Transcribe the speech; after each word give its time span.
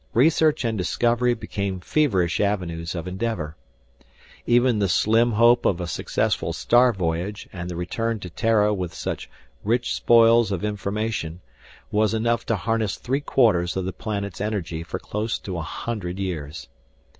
Research 0.15 0.65
and 0.65 0.75
discovery 0.79 1.35
became 1.35 1.79
feverish 1.79 2.39
avenues 2.39 2.95
of 2.95 3.07
endeavor. 3.07 3.55
Even 4.47 4.79
the 4.79 4.89
slim 4.89 5.33
hope 5.33 5.63
of 5.63 5.79
a 5.79 5.85
successful 5.85 6.53
star 6.53 6.91
voyage 6.91 7.47
and 7.53 7.69
the 7.69 7.75
return 7.75 8.19
to 8.21 8.29
Terra 8.31 8.73
with 8.73 8.95
such 8.95 9.29
rich 9.63 9.93
spoils 9.93 10.51
of 10.51 10.65
information 10.65 11.39
was 11.91 12.15
enough 12.15 12.47
to 12.47 12.55
harness 12.55 12.95
three 12.95 13.21
quarters 13.21 13.77
of 13.77 13.85
the 13.85 13.93
planet's 13.93 14.41
energy 14.41 14.81
for 14.81 14.97
close 14.97 15.37
to 15.37 15.55
a 15.55 15.61
hundred 15.61 16.17
years. 16.17 16.67